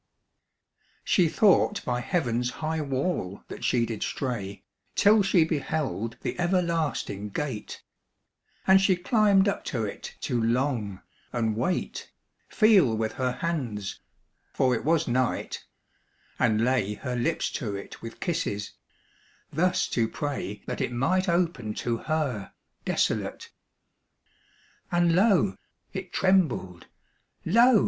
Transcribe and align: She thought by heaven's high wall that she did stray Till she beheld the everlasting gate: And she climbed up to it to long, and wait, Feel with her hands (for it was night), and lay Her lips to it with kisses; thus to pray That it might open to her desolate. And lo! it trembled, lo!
She 1.03 1.29
thought 1.29 1.85
by 1.85 1.99
heaven's 1.99 2.49
high 2.49 2.81
wall 2.81 3.43
that 3.49 3.63
she 3.63 3.85
did 3.85 4.01
stray 4.01 4.63
Till 4.95 5.21
she 5.21 5.43
beheld 5.45 6.17
the 6.23 6.39
everlasting 6.39 7.29
gate: 7.29 7.83
And 8.65 8.81
she 8.81 8.95
climbed 8.95 9.47
up 9.47 9.63
to 9.65 9.85
it 9.85 10.15
to 10.21 10.41
long, 10.41 11.03
and 11.31 11.55
wait, 11.55 12.11
Feel 12.49 12.97
with 12.97 13.13
her 13.13 13.31
hands 13.31 13.99
(for 14.53 14.73
it 14.73 14.83
was 14.83 15.07
night), 15.07 15.63
and 16.39 16.65
lay 16.65 16.95
Her 16.95 17.15
lips 17.15 17.51
to 17.51 17.75
it 17.75 18.01
with 18.01 18.19
kisses; 18.19 18.73
thus 19.53 19.87
to 19.89 20.07
pray 20.07 20.63
That 20.65 20.81
it 20.81 20.91
might 20.91 21.29
open 21.29 21.75
to 21.75 21.97
her 21.97 22.53
desolate. 22.85 23.51
And 24.91 25.15
lo! 25.15 25.57
it 25.93 26.11
trembled, 26.11 26.87
lo! 27.45 27.79